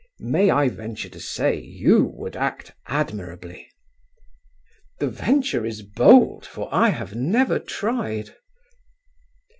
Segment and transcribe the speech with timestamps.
[0.25, 3.67] "May I venture to say you would act admirably?"
[4.97, 8.33] "The venture is bold, for I have never tried."